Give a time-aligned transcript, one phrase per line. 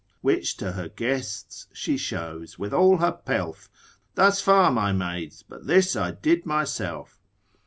[0.21, 3.69] Which to her guests she shows, with all her pelf,
[4.15, 7.19] Thus far my maids, but this I did myself.